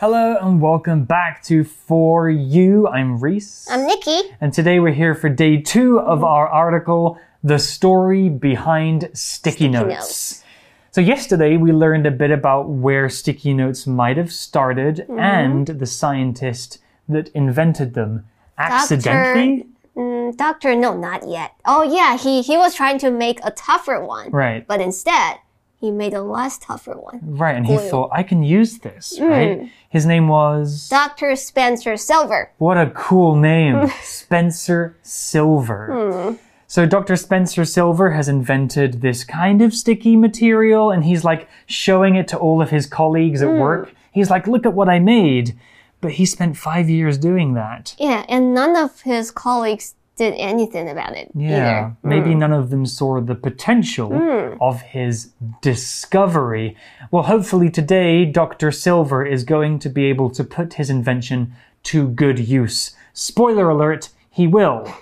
[0.00, 2.88] Hello and welcome back to For You.
[2.88, 3.68] I'm Reese.
[3.70, 4.22] I'm Nikki.
[4.40, 9.88] And today we're here for day two of our article, The Story Behind Sticky, notes.
[9.90, 10.44] Notes.
[10.92, 15.84] So, yesterday we learned a bit about where sticky notes might have started and the
[15.84, 18.24] scientist that invented them.
[18.56, 19.66] Accidentally?
[19.94, 21.52] Mm, doctor, no, not yet.
[21.66, 24.66] Oh yeah, he he was trying to make a tougher one, Right.
[24.66, 25.40] but instead
[25.80, 27.20] he made a less tougher one.
[27.22, 27.56] Right.
[27.56, 29.28] And he thought, I can use this, mm.
[29.28, 29.72] right?
[29.88, 30.88] His name was.
[30.90, 32.52] Doctor Spencer Silver.
[32.58, 33.90] What a cool name.
[34.02, 35.88] Spencer Silver.
[35.90, 36.38] Mm.
[36.66, 37.16] So Dr.
[37.16, 42.38] Spencer Silver has invented this kind of sticky material and he's like showing it to
[42.38, 43.58] all of his colleagues at mm.
[43.58, 43.94] work.
[44.12, 45.58] He's like, look at what I made.
[46.02, 47.94] But he spent five years doing that.
[47.98, 51.56] Yeah, and none of his colleagues did anything about it Yeah.
[51.56, 51.96] either.
[52.02, 52.40] Maybe hmm.
[52.40, 54.60] none of them saw the potential hmm.
[54.60, 55.30] of his
[55.62, 56.76] discovery.
[57.10, 58.70] Well, hopefully today, Dr.
[58.70, 62.94] Silver is going to be able to put his invention to good use.
[63.14, 64.92] Spoiler alert, he will.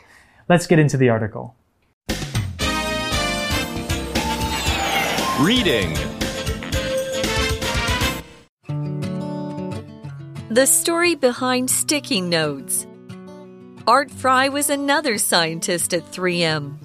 [0.48, 1.56] Let's get into the article.
[5.40, 5.94] Reading.
[10.50, 12.87] The story behind sticky notes.
[13.88, 16.76] Art Fry was another scientist at 3M.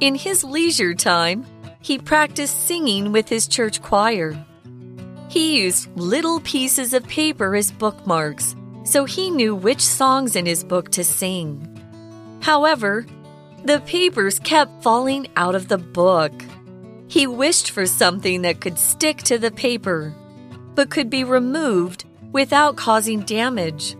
[0.00, 1.46] In his leisure time,
[1.80, 4.36] he practiced singing with his church choir.
[5.30, 10.62] He used little pieces of paper as bookmarks, so he knew which songs in his
[10.62, 11.58] book to sing.
[12.42, 13.06] However,
[13.64, 16.34] the papers kept falling out of the book.
[17.08, 20.14] He wished for something that could stick to the paper,
[20.74, 23.96] but could be removed without causing damage.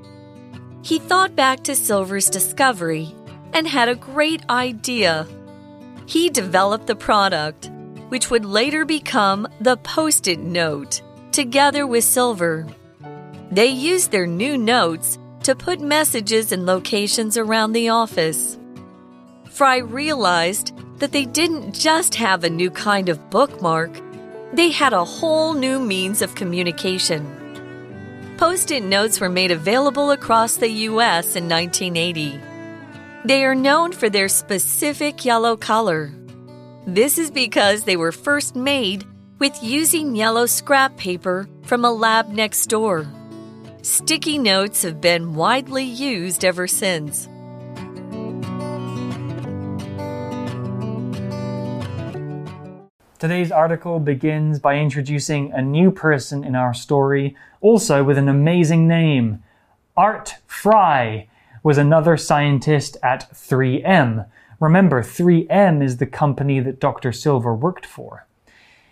[0.86, 3.12] He thought back to Silver's discovery
[3.52, 5.26] and had a great idea.
[6.06, 7.72] He developed the product,
[8.08, 12.68] which would later become the Post it note, together with Silver.
[13.50, 18.56] They used their new notes to put messages and locations around the office.
[19.50, 23.91] Fry realized that they didn't just have a new kind of bookmark,
[24.52, 27.35] they had a whole new means of communication.
[28.36, 32.38] Post it notes were made available across the US in 1980.
[33.24, 36.12] They are known for their specific yellow color.
[36.86, 39.06] This is because they were first made
[39.38, 43.06] with using yellow scrap paper from a lab next door.
[43.80, 47.30] Sticky notes have been widely used ever since.
[53.19, 58.87] Today's article begins by introducing a new person in our story, also with an amazing
[58.87, 59.43] name.
[59.97, 61.26] Art Fry
[61.62, 64.26] was another scientist at 3M.
[64.60, 67.10] Remember, 3M is the company that Dr.
[67.10, 68.26] Silver worked for.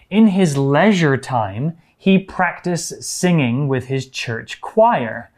[0.09, 5.31] In his leisure time, he practiced singing with his church choir.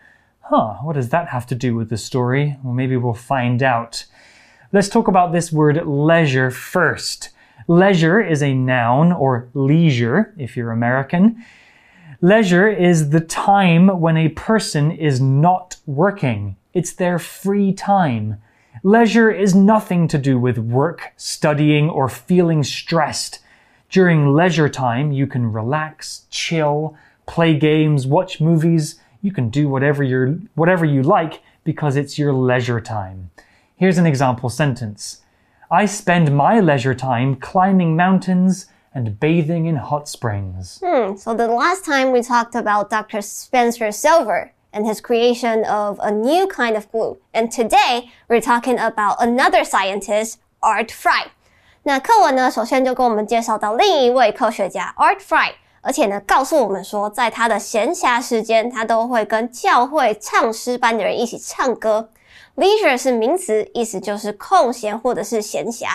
[0.43, 2.57] Huh, what does that have to do with the story?
[2.63, 4.05] Well, maybe we'll find out.
[4.71, 7.31] Let's talk about this word leisure first.
[7.69, 11.45] Leisure is a noun, or leisure if you're American.
[12.21, 16.57] Leisure is the time when a person is not working.
[16.73, 18.41] It's their free time.
[18.83, 23.41] Leisure is nothing to do with work, studying, or feeling stressed.
[23.91, 26.97] During leisure time, you can relax, chill,
[27.27, 29.01] play games, watch movies.
[29.23, 33.31] You can do whatever you whatever you like because it's your leisure time.
[33.75, 35.23] Here's an example sentence.
[35.70, 40.82] I spend my leisure time climbing mountains and bathing in hot springs.
[40.84, 43.22] Hmm, so the last time we talked about Dr.
[43.22, 47.18] Spencer Silver and his creation of a new kind of glue.
[47.34, 51.28] And today we're talking about another scientist, Art Fry.
[51.84, 62.10] 那课文呢，首先就跟我们介绍到另一位科学家 Art Fry，而且呢，告诉我们说，在他的闲暇时间，他都会跟教会唱诗班的人一起唱歌。
[62.56, 65.88] Leisure 是名词，意思就是空闲或者是闲暇。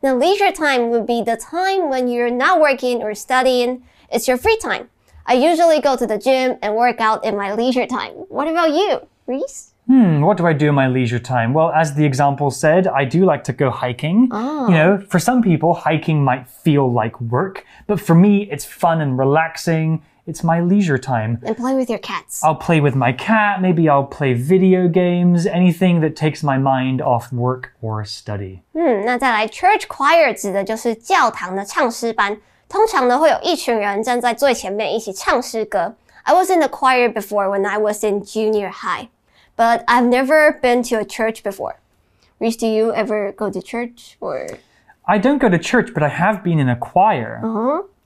[0.00, 3.80] 那 leisure time would be the time when you're not working or studying.
[4.10, 4.88] It's your free time.
[5.24, 8.12] I usually go to the gym and work out in my leisure time.
[8.28, 9.72] What about you, Reese?
[9.86, 11.54] Hmm, what do I do in my leisure time?
[11.54, 14.28] Well, as the example said, I do like to go hiking.
[14.32, 19.00] You know, for some people, hiking might feel like work, but for me, it's fun
[19.00, 20.02] and relaxing.
[20.26, 21.38] It's my leisure time.
[21.42, 22.44] And play with your cats.
[22.44, 27.02] I'll play with my cat, maybe I'll play video games, anything that takes my mind
[27.02, 28.60] off work or study.
[28.74, 32.36] 嗯，那再来，church choir 指的就是教堂的唱诗班。
[32.68, 35.96] 通常呢，会有一群人站在最前面一起唱诗歌。
[36.22, 39.08] I was in the choir before when I was in junior high,
[39.56, 41.74] but I've never been to a church before.
[42.38, 44.46] Reese, do you ever go to church or?
[45.04, 47.40] I don't go to church, but I have been in a choir.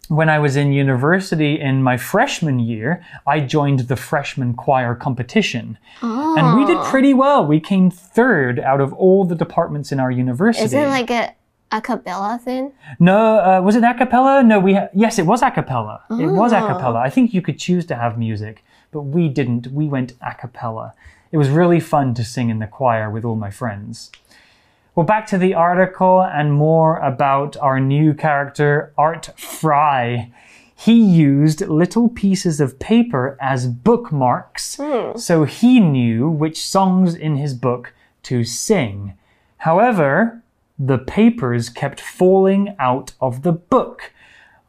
[0.08, 5.78] when I was in university in my freshman year, I joined the freshman choir competition.
[6.02, 7.46] And we did pretty well.
[7.46, 10.66] We came third out of all the departments in our university.
[10.66, 11.34] Is it like a
[11.74, 12.74] a cappella thing?
[13.00, 14.44] No, uh, was it a cappella?
[14.44, 16.02] No, we ha- yes, it was a cappella.
[16.10, 16.68] It was a Oh.
[16.68, 17.00] cappella.
[17.00, 19.68] I think you could choose to have music, but we didn't.
[19.68, 20.94] We went a cappella.
[21.32, 24.12] It was really fun to sing in the choir with all my friends.
[24.94, 30.32] Well, back to the article and more about our new character, Art Fry.
[30.76, 34.78] He used little pieces of paper as bookmarks,
[35.16, 37.94] so he knew which songs in his book
[38.24, 39.14] to sing.
[39.58, 40.42] However,
[40.78, 44.12] the papers kept falling out of the book.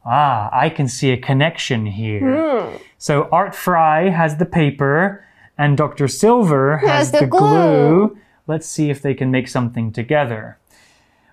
[0.05, 2.69] Ah, I can see a connection here.
[2.97, 5.25] So Art Fry has the paper,
[5.57, 6.07] and Dr.
[6.07, 7.39] Silver has, Has the the glue.
[7.39, 8.17] glue.
[8.46, 10.58] Let's see if they can make something together.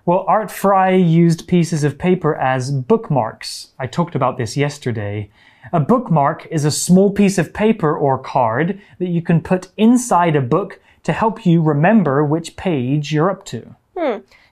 [0.04, 3.68] Well, Art Fry used pieces of paper as bookmarks.
[3.78, 5.30] I talked about this yesterday.
[5.72, 10.36] A bookmark is a small piece of paper or card that you can put inside
[10.36, 13.74] a book to help you remember which page you're up to.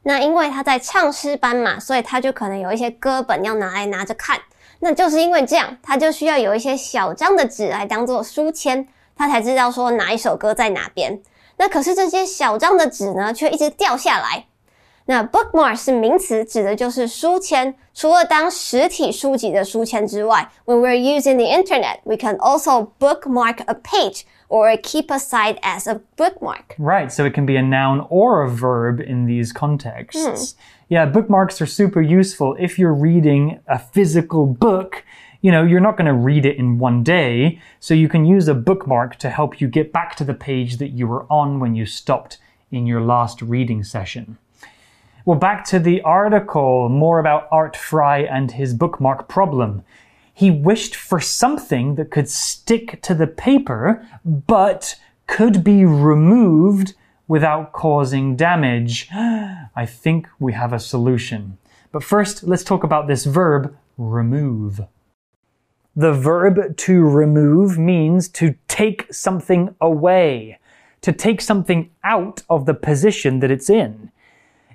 [0.03, 4.39] 那因为他在唱诗班嘛，所以他就可能有一些歌本要拿来拿着看。
[4.81, 8.87] 那就是因为这样，他就需要有一些小张的纸来当做书签，
[9.17, 11.21] 他才知道说哪一首歌在哪边。
[11.59, 14.47] 那可是这些小张的纸呢，却一直掉下来。
[15.07, 17.75] 那 bookmark 是名词，指的就是书签。
[17.93, 26.01] 除了当实体书籍的书签之外，when we're using the internet, we can also bookmark a page or keep aside as a
[26.17, 26.75] bookmark.
[26.79, 30.55] Right, so it can be a noun or a verb in these contexts.
[30.89, 35.05] Yeah, bookmarks are super useful if you're reading a physical book.
[35.42, 38.50] you know, you're not going to read it in one day, so you can use
[38.50, 41.76] a bookmark to help you get back to the page that you were on when
[41.76, 42.40] you stopped
[42.72, 44.38] in your last reading session.
[45.24, 49.84] Well, back to the article, more about Art Fry and his bookmark problem.
[50.34, 54.96] He wished for something that could stick to the paper, but
[55.26, 56.96] could be removed
[57.30, 59.08] without causing damage.
[59.14, 61.58] I think we have a solution.
[61.94, 64.82] But first, let's talk about this verb, remove.
[66.00, 70.58] The verb to remove means to take something away,
[71.02, 74.10] to take something out of the position that it's in.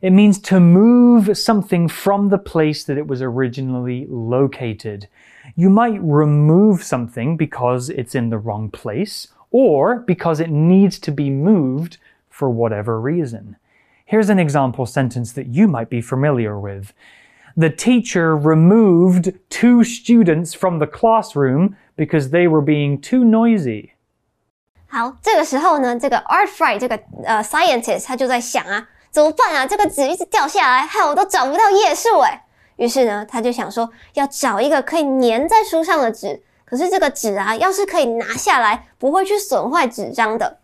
[0.02, 5.08] It means to move something from the place that it was originally located.
[5.56, 11.10] You might remove something because it's in the wrong place or because it needs to
[11.10, 11.96] be moved
[12.28, 13.56] for whatever reason.
[14.04, 16.92] Here's an example sentence that you might be familiar with
[17.55, 23.91] The teacher removed two students from the classroom because they were being too noisy.
[24.87, 29.67] 好，这个时候呢，这个 Art Fry 这个呃 scientist 他就在想啊，怎么办啊？
[29.67, 32.45] 这个纸一直掉下来，害我都找不到页数哎。
[32.77, 36.41] 于是呢，他就想说要找一个可以粘在书上的纸。
[36.63, 40.59] 可是这个纸啊，要是可以拿下来，不会去损坏纸张的。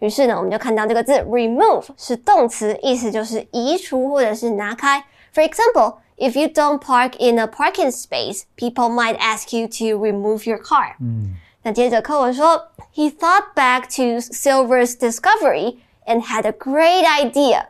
[0.00, 5.02] 于是呢，我们就看到这个字 remove 是动词，意思就是移除或者是拿开。
[5.32, 10.46] For example, if you don't park in a parking space, people might ask you to remove
[10.46, 10.96] your car.
[11.62, 17.66] 那接着课文说，He thought back to Silver's discovery and had a great idea.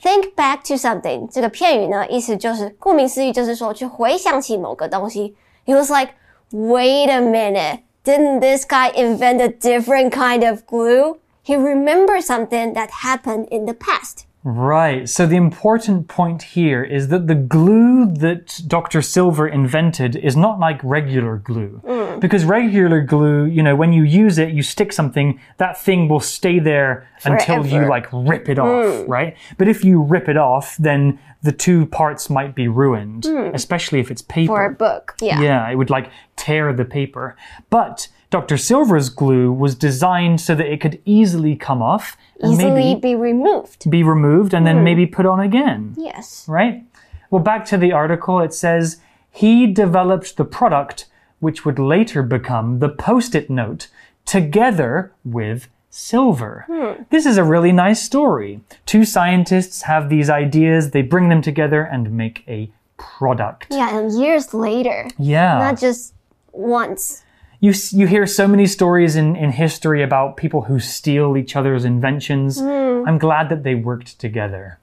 [0.00, 5.34] Think back to something 这个片语呢，意思就是顾名思义，就是说去回想起某个东西。
[5.66, 6.12] He was like,
[6.52, 11.18] wait a minute, didn't this guy invent a different kind of glue?
[11.42, 14.26] He remembered something that happened in the past.
[14.43, 15.09] Right.
[15.09, 19.01] So the important point here is that the glue that Dr.
[19.01, 21.81] Silver invented is not like regular glue.
[21.85, 22.21] Mm.
[22.21, 26.21] Because regular glue, you know, when you use it, you stick something, that thing will
[26.21, 29.07] stay there until you like rip it off, mm.
[29.09, 29.35] right?
[29.57, 33.53] But if you rip it off, then the two parts might be ruined, mm.
[33.53, 34.53] especially if it's paper.
[34.53, 35.41] For a book, yeah.
[35.41, 37.35] Yeah, it would like tear the paper.
[37.69, 38.57] But Dr.
[38.57, 43.15] Silver's glue was designed so that it could easily come off and Easily maybe be
[43.15, 43.89] removed.
[43.89, 44.83] be removed and then hmm.
[44.83, 46.45] maybe put on again, Yes.
[46.47, 46.83] right?
[47.31, 48.97] Well, back to the article, it says
[49.31, 51.07] he developed the product
[51.39, 53.87] which would later become the post it note
[54.25, 56.65] together with silver.
[56.67, 57.03] Hmm.
[57.09, 58.61] This is a really nice story.
[58.85, 63.67] Two scientists have these ideas, they bring them together and make a product.
[63.71, 65.57] Yeah, and years later, Yeah.
[65.57, 66.13] not just
[66.51, 67.23] once.
[67.59, 71.85] You you hear so many stories in, in history about people who steal each other's
[71.85, 72.59] inventions.
[72.59, 73.03] Hmm.
[73.05, 74.79] I'm glad that they worked together.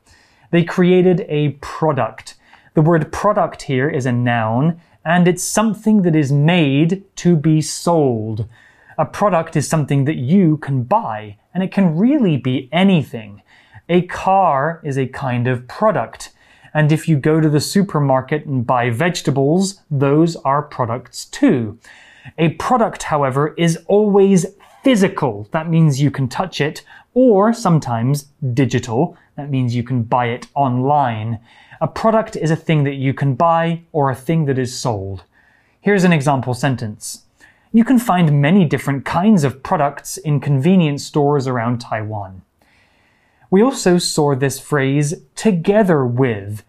[0.50, 2.34] They created a product.
[2.74, 7.62] The word product here is a noun, and it's something that is made to be
[7.62, 8.46] sold.
[8.98, 13.42] A product is something that you can buy, and it can really be anything.
[13.88, 16.32] A car is a kind of product.
[16.74, 21.78] And if you go to the supermarket and buy vegetables, those are products too.
[22.38, 24.46] A product, however, is always
[24.82, 25.48] physical.
[25.52, 26.82] That means you can touch it,
[27.14, 29.16] or sometimes digital.
[29.36, 31.40] That means you can buy it online.
[31.80, 35.24] A product is a thing that you can buy or a thing that is sold.
[35.80, 37.24] Here's an example sentence.
[37.72, 42.42] You can find many different kinds of products in convenience stores around Taiwan.
[43.50, 46.64] We also saw this phrase together with.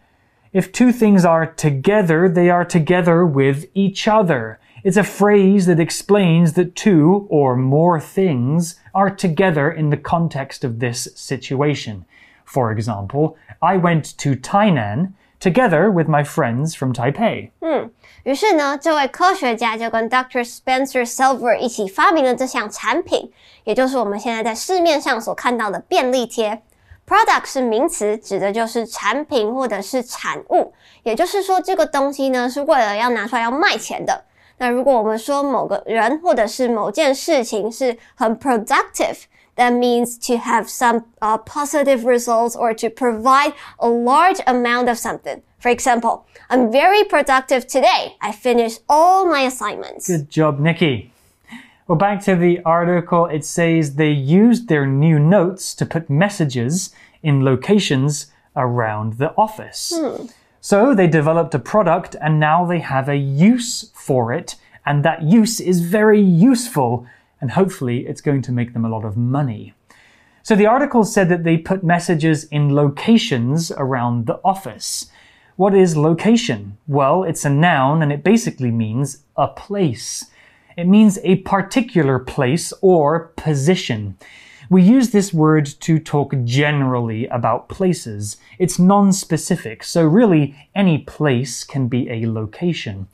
[0.53, 4.59] If two things are together, they are together with each other.
[4.87, 10.64] It's a phrase that explains that two or more things are together in the context
[10.64, 12.04] of this situation.
[12.44, 17.50] For example, I went to Tainan together with my friends from Taipei.
[17.61, 17.90] 嗯，
[18.25, 20.44] 于是呢，这位科学家就跟 Dr.
[20.44, 23.30] Spencer Silver 一起发明了这项产品，
[23.64, 26.62] 也就是我们现在在市面上所看到的便利贴。
[27.06, 34.25] Product 是名词，指的就是产品或者是产物，也就是说，这个东西呢是为了要拿出来要卖钱的。
[34.59, 44.88] 那如果我们说某个人或者是某件事情是很 productive。that means to have some uh, positive results or to provide a large amount
[44.88, 45.42] of something.
[45.59, 48.16] For example, I'm very productive today.
[48.21, 50.09] I finished all my assignments.
[50.09, 51.12] Good job, Nikki.
[51.87, 56.94] Well, back to the article, it says they used their new notes to put messages
[57.23, 59.92] in locations around the office.
[59.94, 60.26] Hmm.
[60.69, 65.24] So they developed a product and now they have a use for it, and that
[65.24, 67.07] use is very useful
[67.39, 69.74] and hopefully it's going to make them a lot of money.
[70.43, 75.09] So the article said that they put messages in locations around the office.
[75.55, 76.77] What is location?
[76.86, 80.25] Well, it's a noun and it basically means a place.
[80.75, 84.17] It means a particular place or position.
[84.71, 88.38] We use this word to talk generally about places.
[88.59, 93.09] It's non-specific, so really any place can be a location.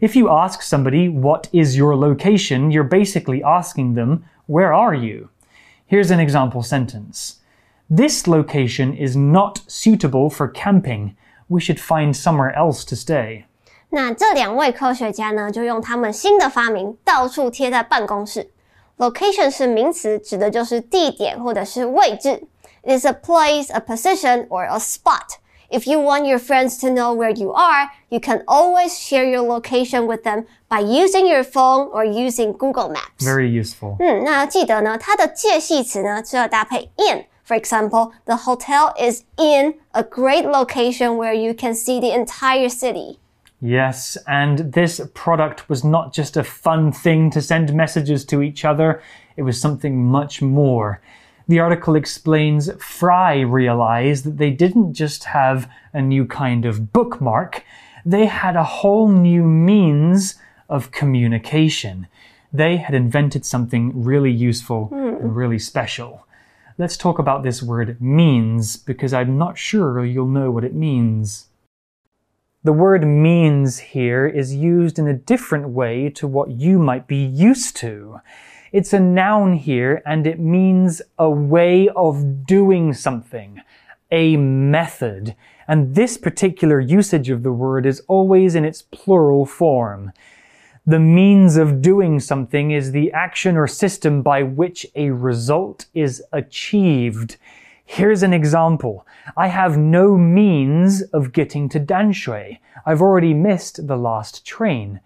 [0.00, 5.28] If you ask somebody, what is your location, you're basically asking them, where are you?
[5.86, 7.36] Here's an example sentence.
[7.90, 11.16] This location is not suitable for camping.
[11.48, 13.44] We should find somewhere else to stay.
[13.90, 18.50] 那这两位科学家呢，就用他们新的发明，到处贴在办公室。
[18.98, 22.44] Location 是名词，指的就是地点或者是位置。
[22.82, 25.38] It is a place, a position, or a spot.
[25.70, 29.42] If you want your friends to know where you are, you can always share your
[29.42, 33.24] location with them by using your phone or using Google Maps.
[33.24, 33.96] Very useful.
[33.98, 42.10] 嗯，那要记得呢，它的介系词呢是要搭配 in。For example, the hotel is in a great location where you can see the
[42.10, 43.18] entire city.
[43.61, 48.63] Yes, and this product was not just a fun thing to send messages to each
[48.63, 49.01] other,
[49.35, 51.01] it was something much more.
[51.47, 57.63] The article explains Fry realized that they didn't just have a new kind of bookmark,
[58.05, 60.35] they had a whole new means
[60.69, 62.07] of communication.
[62.53, 64.95] They had invented something really useful hmm.
[64.95, 66.25] and really special.
[66.77, 71.48] Let's talk about this word means because I'm not sure you'll know what it means.
[72.61, 77.23] The word means here is used in a different way to what you might be
[77.23, 78.19] used to.
[78.73, 83.61] It's a noun here and it means a way of doing something,
[84.11, 85.37] a method.
[85.69, 90.11] And this particular usage of the word is always in its plural form.
[90.85, 96.21] The means of doing something is the action or system by which a result is
[96.33, 97.37] achieved.
[97.91, 99.07] Here's an example.
[99.35, 102.59] I have no means of getting to Danshui.
[102.85, 105.01] I've already missed the last train.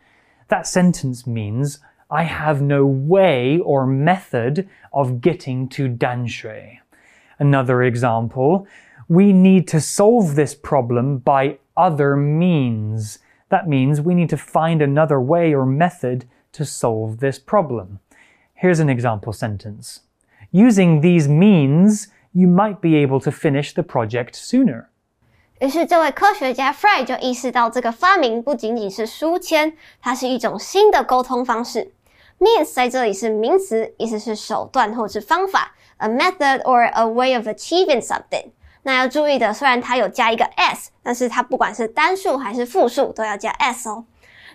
[0.49, 1.79] That sentence means
[2.11, 6.79] I have no way or method of getting to Danshui.
[7.39, 8.67] Another example,
[9.07, 13.19] we need to solve this problem by other means.
[13.47, 18.01] That means we need to find another way or method to solve this problem.
[18.53, 20.01] Here's an example sentence.
[20.51, 24.86] Using these means, you might be able to finish the project sooner.
[25.60, 31.92] 于是，这位科学家 Fry 就意识到，这个发明不仅仅是书签，它是一种新的沟通方式。
[32.38, 38.52] Means 在这里是名词，意思是手段或是方法，a method or a way of achieving something。
[38.84, 44.04] 那要注意的，虽然它有加一个 s，但是它不管是单数还是复数都要加 s 哦。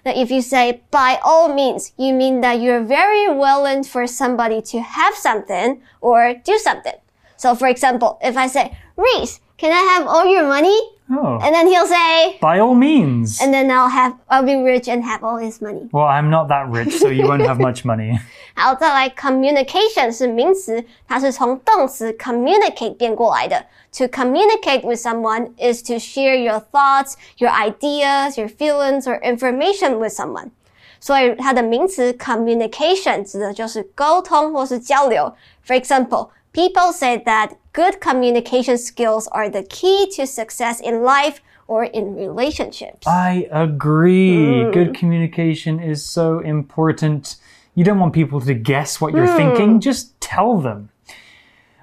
[0.04, 4.62] 那 if you say by all means, you mean that you're very willing for somebody
[4.62, 6.96] to have something or do something.
[7.38, 10.78] So for example, if I say, Reese, can I have all your money?
[11.12, 11.38] Oh.
[11.42, 13.42] And then he'll say, By all means.
[13.42, 15.90] and then I'll have, I'll be rich and have all his money.
[15.92, 18.18] well, I'm not that rich, so you won't have much money.
[18.56, 23.66] 好，再来 communication 是名词，它是从动词 communicate 变过来的。
[23.98, 30.14] To communicate with someone is to share your thoughts, your ideas, your feelings, or information with
[30.14, 30.52] someone.
[31.00, 35.36] 所以它的名词 communication 指的就是沟通或是交流。
[35.68, 41.85] For example, people say that good communication skills are the key to success in life or
[41.85, 43.07] in relationships.
[43.07, 44.65] I agree.
[44.65, 44.73] Hmm.
[44.73, 47.37] Good communication is so important.
[47.77, 49.37] You don't want people to guess what you're hmm.
[49.37, 50.91] thinking, just tell them.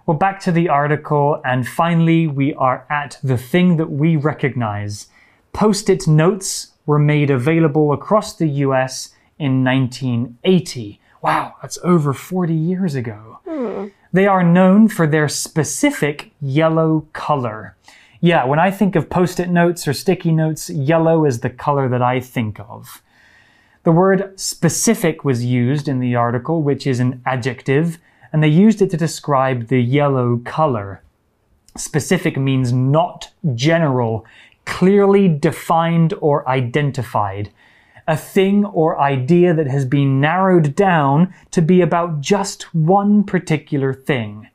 [0.06, 5.08] Well, back to the article, and finally, we are at the thing that we recognize.
[5.54, 11.00] Post it notes were made available across the US in 1980.
[11.22, 13.40] Wow, that's over 40 years ago.
[13.48, 13.88] Hmm.
[14.16, 17.76] They are known for their specific yellow color.
[18.22, 21.90] Yeah, when I think of post it notes or sticky notes, yellow is the color
[21.90, 23.02] that I think of.
[23.84, 27.98] The word specific was used in the article, which is an adjective,
[28.32, 31.02] and they used it to describe the yellow color.
[31.76, 34.26] Specific means not general,
[34.64, 37.50] clearly defined or identified.
[38.08, 43.94] A thing or idea that has been narrowed down to be about just one particular
[43.94, 44.50] thing.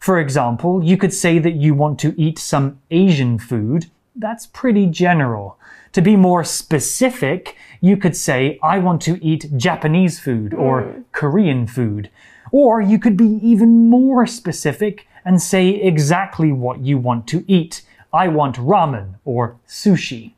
[0.00, 3.90] For example, you could say that you want to eat some Asian food.
[4.16, 5.58] That's pretty general.
[5.92, 11.00] To be more specific, you could say, I want to eat Japanese food or hmm.
[11.12, 12.10] Korean food.
[12.52, 17.82] Or you could be even more specific and say exactly what you want to eat.
[18.12, 20.32] I want ramen or sushi.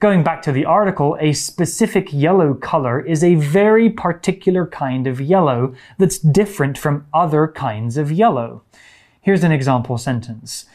[0.00, 5.20] Going back to the article, a specific yellow color is a very particular kind of
[5.22, 8.62] yellow that's different from other kinds of yellow.
[9.22, 10.66] Here's an example sentence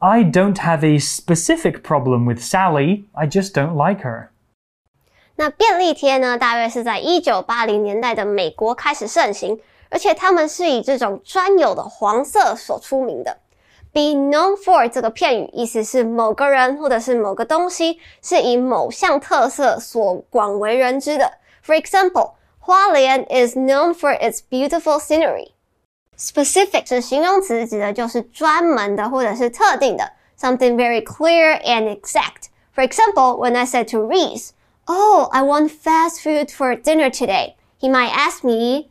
[0.00, 4.28] I don't have a specific problem with Sally, I just don't like her.
[5.34, 9.58] 那便利贴呢，大约是在一九八零年代的美国开始盛行，
[9.90, 13.38] 而且他们是以这种专有的黄色所出名的。
[13.92, 21.32] Be known for 这个片语意思是某个人或者是某个东西是以某项特色所广为人知的。
[21.64, 25.52] For example, 花莲 is known for its beautiful scenery.
[26.18, 32.48] Specific 是形容词，指的就是专门的或者是特定的，something very clear and exact.
[32.74, 34.50] For example, when I said to Reese,
[34.86, 38.90] "Oh, I want fast food for dinner today," he might ask me,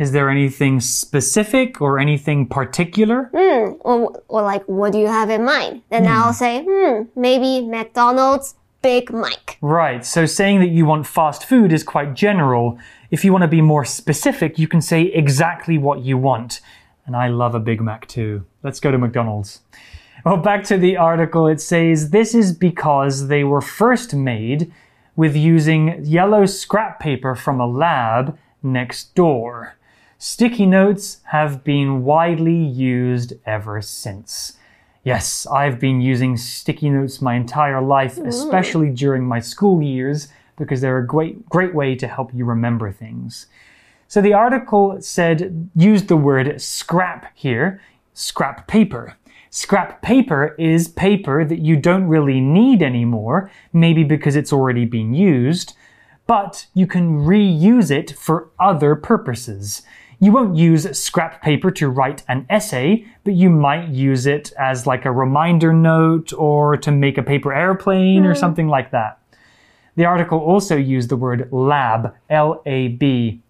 [0.00, 3.28] is there anything specific or anything particular?
[3.34, 7.66] "Hmm," or, or like, "What do you have in mind?" Then I'll say, "Hmm, maybe
[7.66, 12.78] McDonald's Big Mike." Right, so saying that you want fast food is quite general.
[13.10, 16.62] If you want to be more specific, you can say exactly what you want.
[17.04, 18.46] And I love a Big Mac too.
[18.62, 19.60] Let's go to McDonald's.
[20.24, 24.72] Well, back to the article, it says this is because they were first made
[25.14, 29.76] with using yellow scrap paper from a lab next door.
[30.22, 34.58] Sticky notes have been widely used ever since.
[35.02, 38.26] Yes, I've been using sticky notes my entire life, hmm.
[38.26, 40.28] especially during my school years,
[40.58, 43.46] because they're a great, great way to help you remember things.
[44.08, 47.80] So the article said, used the word scrap here,
[48.12, 49.16] scrap paper.
[49.48, 55.14] Scrap paper is paper that you don't really need anymore, maybe because it's already been
[55.14, 55.72] used,
[56.26, 59.80] but you can reuse it for other purposes.
[60.19, 64.87] You won't use scrap paper to write an essay, but you might use it as
[64.87, 69.17] like a reminder note or to make a paper airplane or something like that.
[69.97, 73.41] The article also used the word lab, L A B.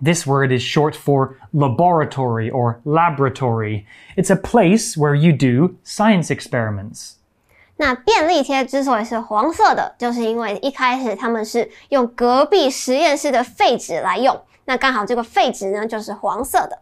[0.00, 3.84] This word is short for laboratory or laboratory.
[4.16, 7.16] It's a place where you do science experiments.
[7.76, 16.78] 那便利贴之所以是黄色的，就是因为一开始他们是用隔壁实验室的废纸来用， 那刚好这个废纸呢就是黄色的。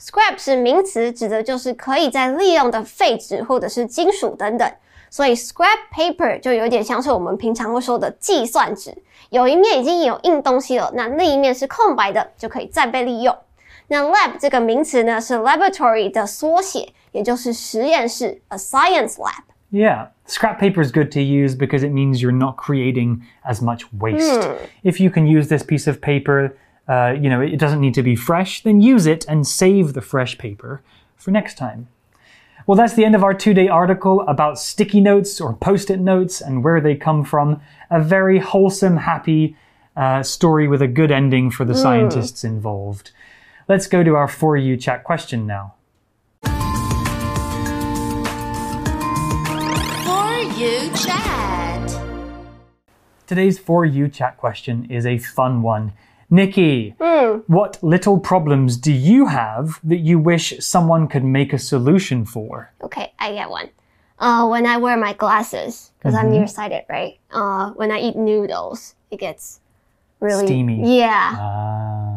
[0.00, 4.70] Scrap 是名词，指的就是可以再利用的废纸或者是金属等等。
[5.08, 8.92] 所以 scrap paper 就有点像是我们平常会说的计算纸，
[9.30, 13.36] 有一面已经有印东西了，那另一面是空白的，就可以再被利用。
[13.86, 19.44] 那 lab 这个名词呢是 laboratory 的缩写，也就是实验室，a science lab。
[19.70, 23.84] Yeah, scrap paper is good to use because it means you're not creating as much
[23.96, 24.48] waste.
[24.82, 26.54] If you can use this piece of paper,
[26.89, 30.01] uh, you know, it doesn't need to be fresh, then use it and save the
[30.01, 30.81] fresh paper
[31.15, 31.87] for next time.
[32.65, 35.99] Well, that's the end of our two day article about sticky notes or post it
[35.99, 37.61] notes and where they come from.
[37.91, 39.55] A very wholesome, happy
[39.95, 43.11] uh, story with a good ending for the scientists involved.
[43.67, 45.75] Let's go to our For You chat question now.
[46.43, 46.51] For
[50.57, 52.01] You chat.
[53.27, 55.93] Today's For You chat question is a fun one.
[56.29, 56.95] Nikki,
[57.47, 62.71] what little problems do you have that you wish someone could make a solution for?
[62.83, 63.69] Okay, I get one.
[64.19, 67.17] Uh, when I wear my glasses, because I'm nearsighted, right?
[67.31, 69.59] Uh, when I eat noodles, it gets
[70.19, 70.99] really Steamy.
[70.99, 71.35] Yeah.
[71.39, 72.08] Ah.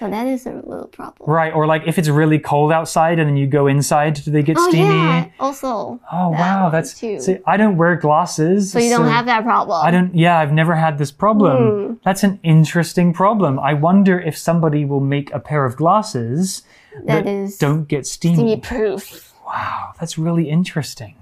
[0.00, 1.30] So that is a little problem.
[1.30, 4.42] Right, or like if it's really cold outside and then you go inside, do they
[4.42, 4.88] get Oh steamy?
[4.88, 5.28] yeah.
[5.38, 6.00] Also.
[6.10, 7.20] Oh that wow, that's too.
[7.20, 8.72] see, I don't wear glasses.
[8.72, 9.78] so you don't have that problem.
[9.84, 11.56] I don't yeah, I've never had this problem.
[11.58, 11.94] Hmm.
[12.02, 13.58] That's an interesting problem.
[13.60, 16.62] I wonder if somebody will make a pair of glasses
[17.04, 19.34] That is don't get steamy proof.
[19.46, 21.14] Wow, that's really interesting.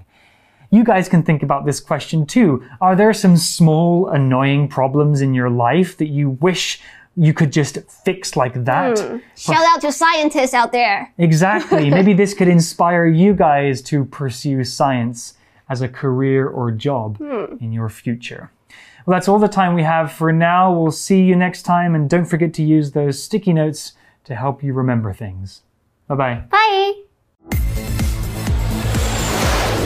[0.71, 2.63] You guys can think about this question too.
[2.79, 6.79] Are there some small, annoying problems in your life that you wish
[7.19, 8.97] you could just fix like that?
[8.97, 9.17] Hmm.
[9.35, 11.13] Shout out to scientists out there.
[11.17, 11.89] Exactly.
[11.97, 15.33] Maybe this could inspire you guys to pursue science
[15.67, 17.55] as a career or job hmm.
[17.59, 18.51] in your future.
[19.05, 20.71] Well, that's all the time we have for now.
[20.71, 24.63] We'll see you next time, and don't forget to use those sticky notes to help
[24.63, 25.63] you remember things.
[26.07, 26.43] Bye bye.
[26.49, 26.93] Bye.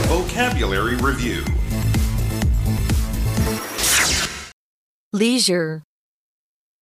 [0.08, 1.44] Vocabulary Review
[5.12, 5.84] Leisure.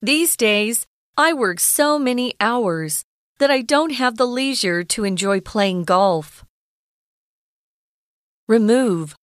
[0.04, 3.04] These days, I work so many hours
[3.38, 6.44] that I don't have the leisure to enjoy playing golf.
[8.48, 9.16] Remove.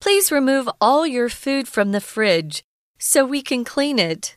[0.00, 2.64] Please remove all your food from the fridge
[2.98, 4.36] so we can clean it.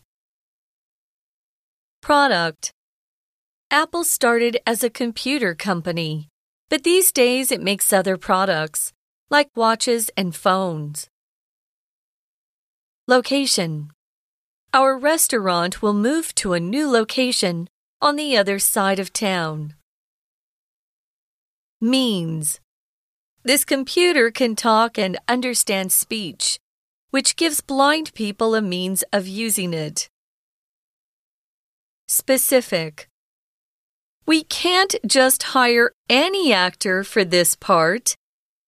[2.00, 2.72] Product.
[3.72, 6.28] Apple started as a computer company,
[6.70, 8.94] but these days it makes other products,
[9.32, 11.08] like watches and phones.
[13.08, 13.90] Location.
[14.72, 17.70] Our restaurant will move to a new location
[18.02, 19.74] on the other side of town.
[21.82, 22.60] Means.
[23.42, 26.60] This computer can talk and understand speech,
[27.10, 30.08] which gives blind people a means of using it.
[32.08, 33.10] Specific.
[34.28, 38.16] We can't just hire any actor for this part.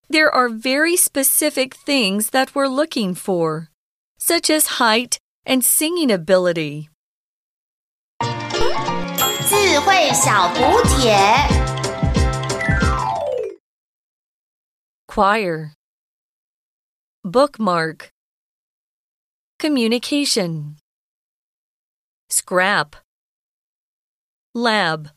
[0.10, 3.70] There are very specific things that we're looking for,
[4.18, 6.89] such as height and singing ability.
[9.49, 11.17] 智慧小补帖。
[15.07, 15.73] Choir.
[17.25, 18.11] Bookmark.
[19.59, 20.77] Communication.
[22.29, 22.97] Scrap.
[24.55, 25.11] Lab.